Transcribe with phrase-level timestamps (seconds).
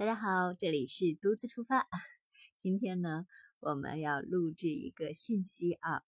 [0.00, 1.86] 大家好，这里是独自出发。
[2.56, 3.26] 今天呢，
[3.58, 6.04] 我们要录制一个信息啊。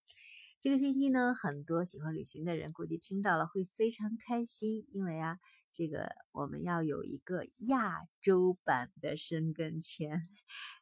[0.62, 5.38] 这个信息呢，很多喜欢旅行的人估计听到了会非常开心，因为啊，
[5.74, 10.22] 这个我们要有一个亚洲版的申根签，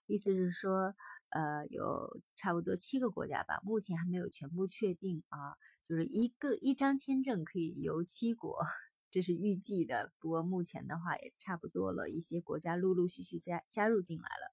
[0.07, 0.95] 意思是说，
[1.31, 5.57] 呃，有差不多七个国家吧，目前还没有全部确定啊，
[5.89, 8.65] 就是一个一张签证可以游七国。
[9.11, 14.53] 这是预计的，不过目前的话也差不多了，一些国家陆陆续续加加入进来了。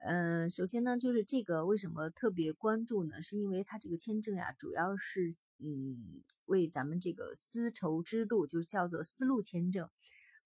[0.00, 3.22] 嗯，首先呢，就是这个为什么特别关注呢？
[3.22, 9.90] 是因为它这个签证呀，主要是嗯为咱们这个丝绸之路，就是叫做丝路签证，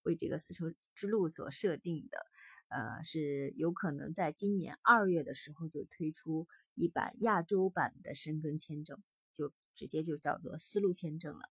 [0.04, 2.26] 为这个丝绸之路所设定的。
[2.68, 8.98] 呃，是有可能在今年二月的时候就推出一版亚洲版的申根签证，
[9.30, 11.50] 就直接就叫做丝路签证了。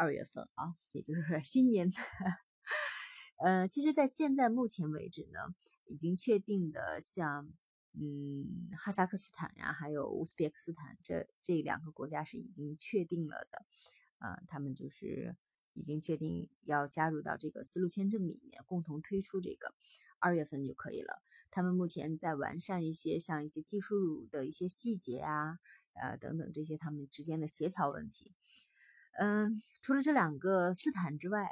[0.00, 1.92] 二月份啊，也就是 新年。
[3.44, 5.54] 呃，其实，在现在目前为止呢，
[5.84, 7.52] 已经确定的，像
[7.92, 13.66] 嗯哈萨克斯坦呀，还有乌兹别克斯坦这这两个国家是已经确定了的。
[14.20, 15.36] 呃，他们就是
[15.74, 19.74] 已经确定要加入到这个丝路签证里面，共同推出这个
[20.18, 21.22] 二月份就可以了。
[21.50, 25.58] 他们目前在完善一些像一些技术的一些细节啊，
[25.92, 28.32] 呃等等这些他们之间的协调问题。
[29.18, 31.48] 嗯，除了这两个斯坦之外，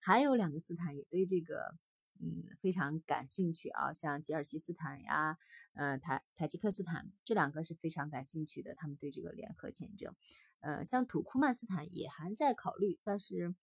[0.00, 1.74] 还有两个斯坦也对这个
[2.20, 5.38] 嗯非常感兴趣啊，像吉尔吉斯坦呀，
[5.74, 10.14] 呃塔塔吉克斯坦这两个是非常感兴趣的，他们对这个联合签证。
[10.60, 13.54] 呃，像土库曼斯坦也还在考虑，但是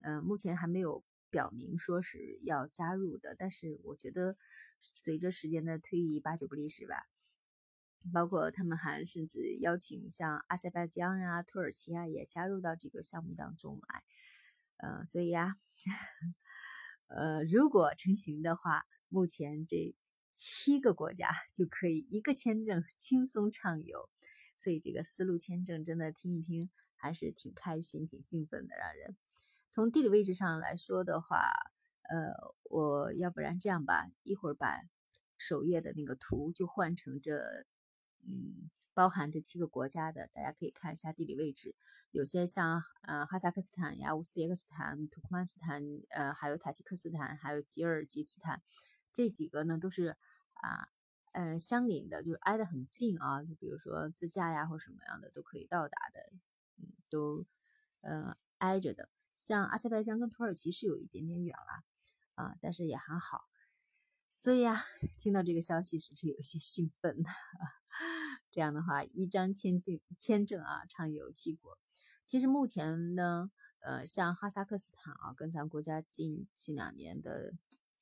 [0.00, 3.34] 嗯目前还没有表明说是要加入的。
[3.36, 4.36] 但是我觉得
[4.80, 7.08] 随着时间的推移，八九不离十吧。
[8.12, 14.02] 包括他们还甚至邀请像阿塞拜疆呀、土耳其啊也加入到这个项目当中来，
[14.78, 15.56] 呃，所以呀，
[17.08, 19.94] 呃，如果成型的话，目前这
[20.34, 24.08] 七个国家就可以一个签证轻松畅游，
[24.56, 29.16] 所以这个丝路签证真的听一听还是挺开心、挺兴奋的，让人。
[29.68, 31.50] 从地理位置上来说的话，
[32.08, 32.32] 呃，
[32.64, 34.80] 我要不然这样吧，一会儿把
[35.36, 37.66] 首页的那个图就换成这。
[38.22, 41.74] 嗯，包含这七个国家的，大家可以看一下地理位置。
[42.10, 48.62] 有些像呃哈萨克斯坦呀、乌兹别克斯坦、土库曼斯坦，呃，还有塔吉克斯坦，还有吉尔吉斯坦，
[49.12, 50.16] 这几个呢都是
[50.54, 50.88] 啊，
[51.32, 53.42] 呃，相邻的，就是挨得很近啊。
[53.42, 56.32] 就比如说自驾呀或什么样的都可以到达的，
[56.78, 57.46] 嗯，都
[58.00, 59.08] 呃挨着的。
[59.36, 61.84] 像阿塞拜疆跟土耳其是有一点点远了
[62.34, 63.48] 啊，但是也还好。
[64.34, 64.82] 所以啊，
[65.18, 67.28] 听到这个消息是不是有些兴奋呢？
[68.50, 71.78] 这样的话，一张签证签证啊，畅游七国。
[72.24, 77.54] 其实目前呢，呃，像哈萨克斯坦啊，跟咱国家近近两年的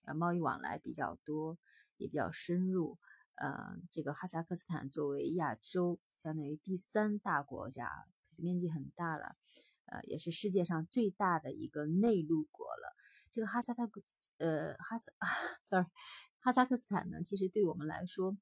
[0.05, 1.59] 呃贸易往来比较多，
[1.97, 2.99] 也比较深入。
[3.35, 8.07] 呃，这个哈萨克斯坦作为亚洲相当于第三大国家，
[8.37, 9.37] 面积很大了，
[9.87, 12.97] 呃，也是世界上最大的一个内陆国了。
[13.31, 15.13] 这个哈萨克斯，呃，哈萨，
[15.63, 15.87] sorry。
[16.41, 18.37] 哈萨克斯坦呢，其实对我们来说，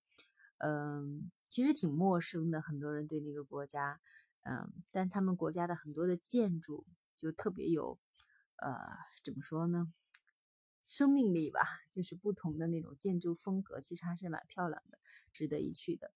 [0.59, 2.61] 嗯，其实挺陌生的。
[2.61, 4.01] 很多人对那个国家，
[4.43, 6.87] 嗯，但他们国家的很多的建筑
[7.17, 7.99] 就特别有，
[8.57, 8.73] 呃，
[9.25, 9.93] 怎么说呢？
[10.83, 14.99] 生命力吧，就是不同的那种建筑风格，其实还是蛮漂亮的，
[15.33, 16.13] 值得一去的。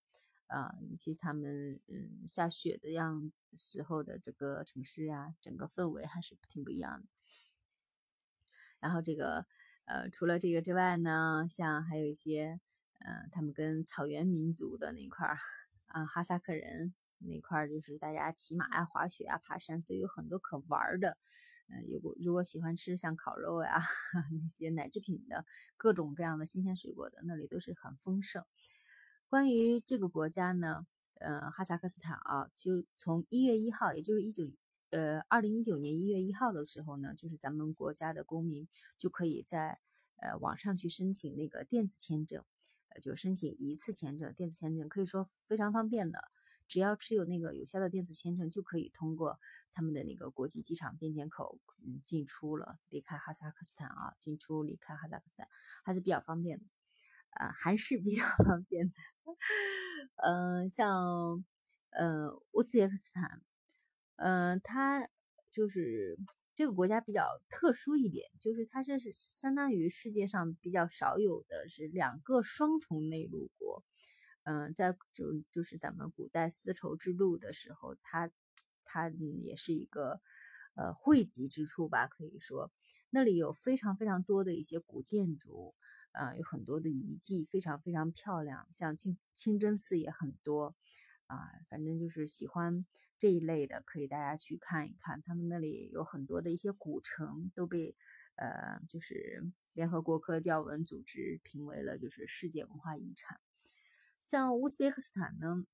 [0.46, 7.06] 啊，尤其他们嗯下雪的样时候的这个城市啊，整个氛围还是挺不一样的。
[8.80, 9.46] 然后这个。
[9.86, 12.60] 呃，除了这个之外呢，像还有一些，
[13.00, 15.38] 呃，他们跟草原民族的那块儿
[15.86, 21.18] 啊，哈萨克人那块儿，就是大家骑马呀、滑雪啊、爬山，所以有很多可玩的。
[21.68, 23.82] 呃，有如果喜欢吃像烤肉呀
[24.42, 25.44] 那些奶制品的，
[25.76, 28.44] 各种各样的新鲜水果的，那里都是很丰盛。
[29.28, 30.86] 关于这个国家呢，
[31.20, 34.50] 呃，哈萨克斯坦啊，就从一月一号，也就是一九。
[34.90, 38.66] 呃，二零一九年一月一号的时候呢，就是咱们国家的公民
[38.98, 39.78] 就可以在
[40.16, 42.44] 呃网上去申请那个电子签证，
[43.00, 46.30] 就申请一次签证，电子签证可以说非常方便的，
[46.66, 49.38] 只要持有那个有效的电子签证，就可以通过
[49.72, 55.48] 他们的那个国际机场边检口，嗯，进出了离开哈萨克斯坦啊，进出离开哈萨克斯坦
[55.84, 56.64] 还是比较方便的，
[57.30, 58.94] 啊，还是比较方便的，
[60.16, 61.44] 嗯， 像
[61.90, 63.42] 呃乌兹别克斯坦。
[64.22, 65.08] 嗯，它
[65.50, 66.18] 就是
[66.60, 73.82] 这个国家比较特殊一点，就是它这是相当于世界上比较少有的是两个双重内陆国。
[74.42, 78.30] 嗯，在就就是咱们古代丝绸之路的时候，它
[78.84, 80.20] 它也是一个
[80.74, 82.70] 呃汇集之处吧，可以说
[83.08, 85.74] 那里有非常非常多的一些古建筑，
[86.12, 90.76] 呃，有很多的遗迹，非常非常漂亮，像清清真寺也很多，
[91.30, 92.84] 啊，反正就是喜欢
[93.16, 97.94] 这一类的，可以大家去看一看，他们那里有很多的一些古城都被，
[98.34, 103.40] 呃，就是联合国科教文组织评为了就是世界文化遗产。
[104.22, 105.64] 像乌兹别克斯坦呢，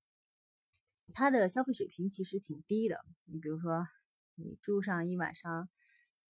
[1.11, 3.87] 它的消费水平其实挺低的，你比如说
[4.35, 5.69] 你住上一晚上。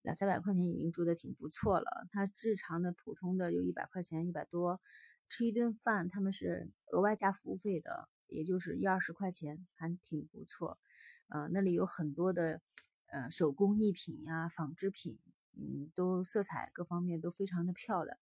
[0.03, 2.07] 两三百块钱已经住的挺不错了。
[2.11, 4.79] 它日常的普通的就一百块钱，一百多，
[5.27, 10.79] 吃一顿饭他们是额外加服务费的，也就是一二十块钱，还挺不错。
[11.27, 12.61] 呃，那里有很多的
[13.07, 15.19] 呃手工艺品呀、纺织品，
[15.53, 18.17] 嗯，都色彩各方面都非常的漂亮。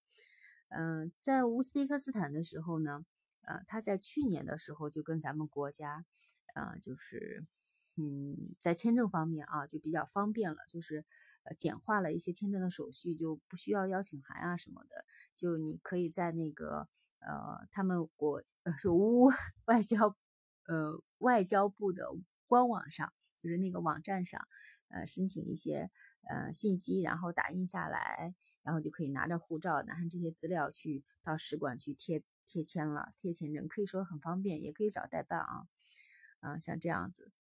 [0.70, 3.06] 嗯，在乌兹别克斯坦的时候呢，
[3.42, 6.06] 呃，他在去年的时候就跟咱们国家，
[6.54, 7.46] 呃，就是
[7.96, 11.06] 嗯，在签证方面啊就比较方便了，就是。
[11.60, 15.06] 简化了一些签证的手续，就不需要邀请函啊什么的，
[15.36, 16.88] 就你可以在那个
[17.20, 19.30] 呃，他们国呃是乌
[19.66, 20.16] 外交
[20.68, 22.04] 呃外交部的
[22.48, 24.42] 官网上，就是那个网站上，
[24.90, 25.90] 呃，申请一些
[26.30, 35.68] 呃信息，然后打印下来，然后就可以拿着护照，拿上这些资料去到使馆去贴贴签了，贴签证可以说很方便，也可以找代办啊，
[36.42, 37.32] 嗯，像这样子。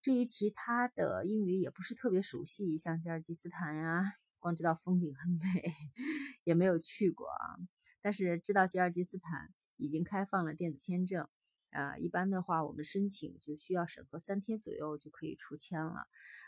[0.00, 5.72] 至于其他的英语也不是特别熟悉，像吉尔吉斯坦呀，光知道风景很美，
[6.44, 7.58] 也没有去过啊。
[8.00, 11.26] 但是知道吉尔吉斯坦已经开放了电子签证，
[11.70, 16.06] 啊，一般的话我们申请就需要审核三天左右就可以出签了，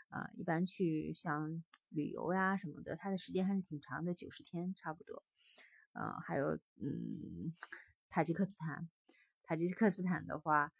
[0.09, 5.23] 啊，一般去像 旅游呀什么的，它的时间还是挺长的，九十天差不多。
[5.93, 7.53] 嗯，还有嗯，
[8.09, 8.87] 塔吉克斯坦，
[9.43, 10.71] 塔吉克斯坦的话。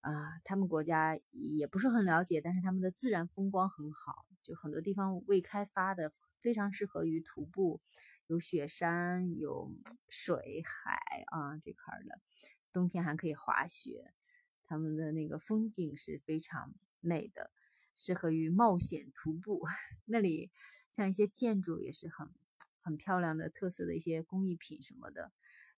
[0.00, 7.80] 啊，他们国家也不是很了解，但是他们的自然风光很好，就很多地方未开发的，非常适合于徒步，
[8.28, 9.74] 有雪山，有
[10.08, 12.20] 水海啊这块的，
[12.72, 14.12] 冬天还可以滑雪，
[14.64, 17.50] 他们的那个风景是非常美的，
[17.96, 19.66] 适合于冒险徒步。
[20.04, 20.50] 那里
[20.90, 22.28] 像一些建筑也是很
[22.82, 25.32] 很漂亮的，特色的一些工艺品什么的，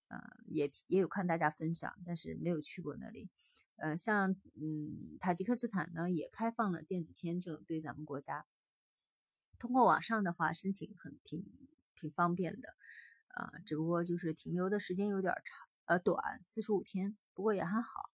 [0.09, 3.29] 呃，也也有看大家分享，但是没有去过那里。
[3.77, 8.45] 呃，像嗯，塔吉克斯坦呢也开放了电子签证，对咱们国家，
[9.57, 11.45] 通过网上的话申请很挺
[12.01, 12.69] 挺方便的，
[13.27, 18.09] 啊，只不过就是停留的时间有点长，呃，短，四十五天，不过也还好，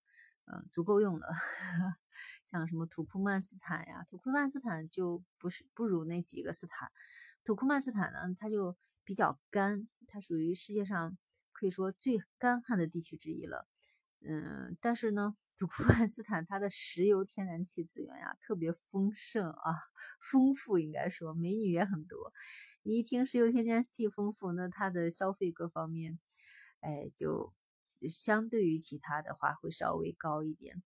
[0.46, 1.28] 嗯，足够用了。
[2.46, 6.92] 像什么土库曼斯坦呀，土库曼斯坦就不是不如那几个斯坦，
[7.46, 8.76] 土库曼斯坦呢，它就
[9.06, 11.18] 比较干，它属于世界上
[11.54, 13.68] 可以说最干旱的地区之一了，
[14.20, 15.38] 嗯，但是呢。
[15.60, 19.74] 土库曼斯坦它的石油天然气资源呀特别丰盛啊，
[20.22, 22.32] 丰富应该说美女也很多。
[22.88, 26.18] 你一听石油添加剂丰富，那它的消费各方面，
[26.80, 27.54] 哎，就
[28.08, 30.82] 相对于其他的话会稍微高一点。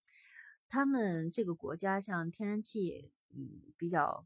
[0.67, 4.25] 他们这个国家像天然气，嗯，比较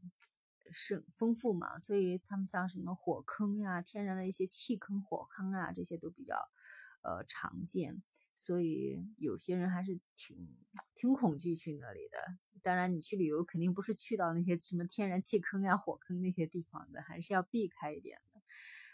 [0.70, 6.48] 是丰富嘛，所以他们像什么火坑呀、天然的一些气坑、火坑啊，这些都比较
[7.06, 8.02] 呃常见。
[8.34, 10.36] 所以有些人还是挺
[10.94, 12.18] 挺恐惧去那里的。
[12.62, 18.40] 当然，你去旅游肯定不是去到那些什么天然气坑呀、火坑那些地方的，还是要避开一点的。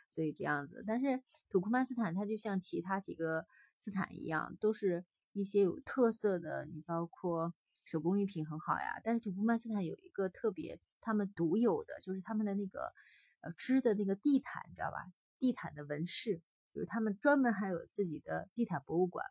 [0.09, 3.47] 所以这样子，但是土库曼斯坦它就像其他几个
[3.79, 6.67] 斯坦一样，都是一些有特色的。
[6.67, 9.01] 你包括手工艺品很好呀。
[9.03, 12.93] 但是土库曼斯坦有一个特别，他们独有的就是他们的那个
[13.41, 15.11] 呃织的那个地毯，你知道吧？
[15.39, 16.43] 地毯的纹饰。
[16.73, 19.27] 就是他们专门还有自己的地毯博物馆，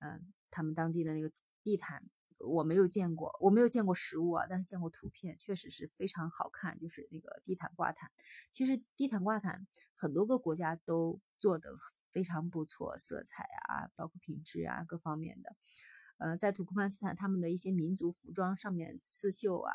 [0.00, 1.30] 嗯，他们当地的那个
[1.62, 2.04] 地毯
[2.38, 6.78] 我没有见过，我没有见过实物啊，但是见过图片，确实是非常好看。
[6.78, 8.10] 就是那个地毯挂毯，
[8.52, 11.70] 其实地毯挂毯很多个国家都做的
[12.12, 15.56] 非常不错，色彩啊，包括品质啊，各方面的。
[16.18, 19.72] 呃，在土库曼斯坦，他们的一些民族服装上面刺绣啊，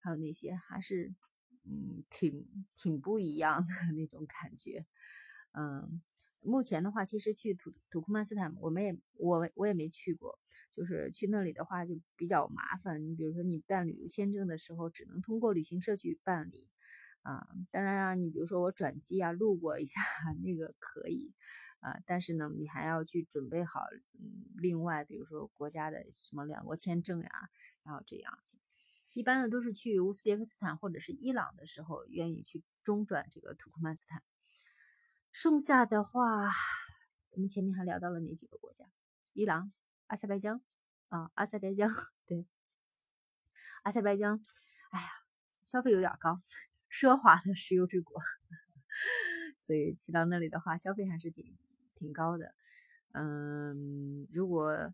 [0.00, 1.14] 还有那些还是
[1.64, 4.84] 嗯挺挺不一样的那种感觉，
[5.52, 6.02] 嗯。
[6.42, 10.38] 目前的话，其实去土土库曼斯坦，我们也我我也没去过。
[10.72, 13.04] 就是去那里的话，就比较麻烦。
[13.04, 16.68] 你比如说，你办旅游签证的时候，只能通过旅行社去办理。
[17.22, 20.00] 啊，当然啊，你比如说我转机啊，路过一下
[20.42, 21.34] 那个可以。
[21.80, 23.80] 啊，但是呢，你还要去准备好，
[24.18, 27.30] 嗯，另外比如说国家的什么两国签证呀，
[27.82, 28.58] 然后这样子。
[29.12, 34.22] 一般的都是去乌兹别克斯坦或者是伊朗的时候，愿意去中转这个土库曼斯坦。
[35.32, 36.50] 剩下的话，
[37.30, 38.84] 我们前面还聊到了哪几个国家？
[39.32, 39.72] 伊朗、
[40.08, 40.60] 阿塞拜疆
[41.08, 41.90] 啊，阿塞拜疆
[42.26, 42.46] 对，
[43.84, 44.40] 阿塞拜疆，
[44.90, 45.08] 哎呀，
[45.64, 46.40] 消费有点高，
[46.90, 48.20] 奢华的石油之国，
[49.60, 51.56] 所以去到那里的话，消费还是挺
[51.94, 52.54] 挺高的。
[53.12, 54.92] 嗯，如果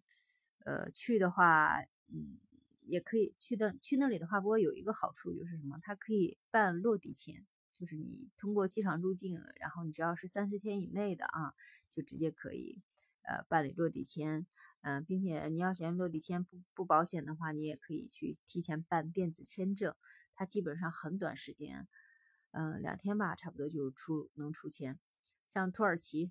[0.64, 2.38] 呃去的话，嗯，
[2.83, 5.78] 也可以去的去那里的话，不过有一个好处就是什么？
[5.83, 7.47] 它可以办落地签，
[7.78, 11.54] 就是你通过机场入境，然后你只要是三十天以内的啊，
[11.90, 12.83] 就直接可以
[13.23, 14.47] 呃办理落地签。
[14.83, 19.95] 嗯，并且你要嫌落地签不不保险的话，你也可以去提前办电子签证，
[20.33, 21.88] 它基本上很短时间，
[22.52, 25.00] 嗯，两天吧，差不多就出能出签。
[25.49, 26.30] 像土耳其，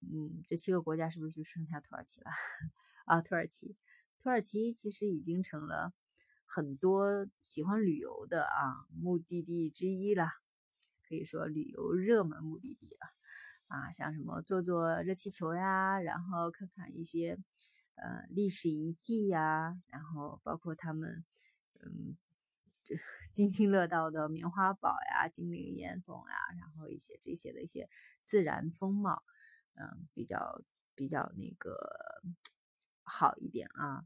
[0.00, 2.30] 嗯，这七个国家是不是就剩下土耳其了？
[3.04, 3.76] 啊，土耳其，
[4.18, 5.92] 土耳其其实已经成了
[6.46, 10.28] 很多喜欢旅游的啊目的地之一了，
[11.08, 13.08] 可以说旅游热门目的地了。
[13.68, 17.38] 啊，像什么坐坐热气球呀，然后看看一些。
[17.96, 21.24] 呃，历史遗迹呀，然后包括他们，
[21.78, 22.16] 嗯，
[22.82, 22.96] 这
[23.32, 27.88] 津津乐道的棉花堡呀、精灵岩耸呀，然后一些这些的一些
[28.24, 29.22] 自然风貌，
[29.74, 30.60] 嗯，比较
[30.96, 31.78] 比较那个
[33.04, 34.04] 好一点啊，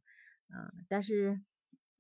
[0.50, 1.40] 嗯，但是，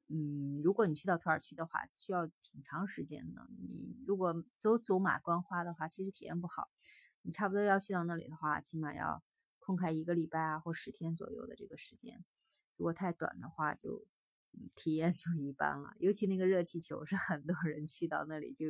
[0.08, 3.46] 嗯，如果你去到土耳其的话，需要挺长时间的。
[3.58, 6.68] 你如果走走马观花的话，其实体验不好。
[7.22, 9.22] 你差不多要去到那里的话，起码要。
[9.60, 12.24] 空开一个礼拜啊，或十天左右的这个时间，
[12.78, 14.06] 如果太短的话，就
[14.74, 15.94] 体验就一般了。
[15.98, 18.64] 尤其那个热气球是很多人去到那里就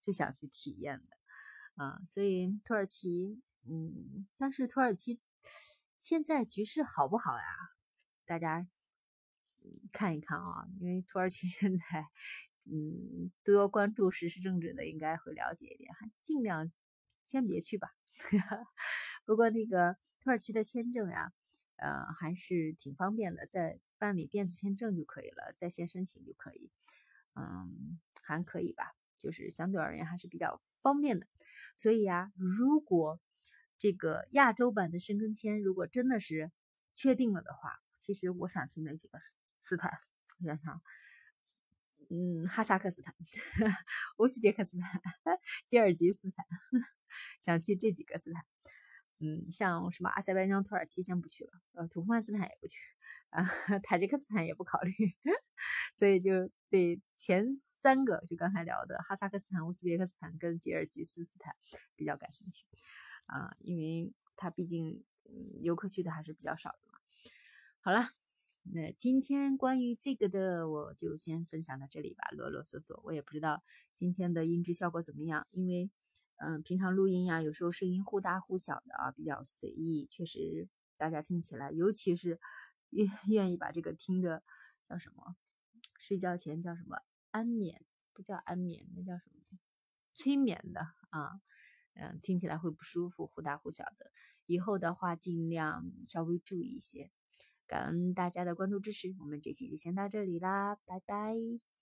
[0.00, 5.20] 就想去体验的，啊，所以土耳其，嗯，但是土耳其
[5.98, 7.74] 现在局势好不好呀？
[8.24, 8.68] 大家
[9.92, 12.06] 看一看啊，因为土耳其 现在，
[12.64, 16.70] 嗯，多关注时事政治的应该会了解一点，还尽量
[17.24, 17.94] 先别去吧。
[19.24, 19.96] 不过那个。
[20.18, 21.32] 土耳其的签证呀，
[21.76, 26.68] 呃，还是挺方便的，在办理电子签证就可以了，在线申请就可以，
[27.36, 31.28] 嗯，还可以吧，就是相对而言还是比较方便的。
[31.76, 33.20] 所以呀，如果
[33.78, 36.50] 这个亚洲版的申根签如果真的是
[36.92, 39.20] 确定了的话，其实我想去那几个
[39.66, 39.90] 斯坦？
[40.38, 40.80] 我想想，
[42.10, 43.14] 嗯，哈萨克斯坦、
[44.18, 45.00] 乌兹别克斯坦、
[45.66, 46.46] 吉尔吉斯斯坦，
[47.42, 48.44] 想去这几个斯坦。
[49.18, 52.78] 嗯，像什么阿塞拜疆、土耳其先不去了，呃，土库曼斯坦也不去，
[53.30, 53.42] 啊，
[53.82, 54.92] 塔吉克斯坦也不考虑，
[55.94, 61.56] 所以就对前三个，就刚才聊的哈萨克斯坦、乌兹别克斯坦跟吉尔吉斯斯坦
[61.96, 62.66] 比较感兴趣，
[63.24, 65.02] 啊，因为它毕竟
[65.62, 66.98] 游客去的还是比较少的嘛。
[67.80, 68.10] 好了，
[68.72, 73.62] 那今天关于这个的我就先分享到这里吧，啰啰嗦嗦，我也不知道
[73.94, 75.90] 今天的音质效果怎么样，因为。
[76.38, 80.68] 嗯，平常录音呀，有时候声音忽大忽小的啊，比较随意，确实
[80.98, 82.38] 大家听起来，尤其是
[82.90, 84.42] 愿愿意把这个听着
[84.86, 85.36] 叫什么，
[85.98, 86.98] 睡觉前叫什么
[87.30, 87.82] 安眠，
[88.12, 89.58] 不叫安眠，那叫什么
[90.14, 91.40] 催眠的啊，
[91.94, 94.12] 嗯，听起来会不舒服，忽大忽小的。
[94.44, 97.10] 以后的话，尽量稍微注意一些。
[97.66, 101.75] 感恩大家的关注支持，我们这期就先到这里啦，拜拜。